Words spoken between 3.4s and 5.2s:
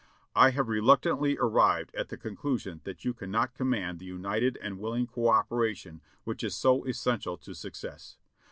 command the united and willing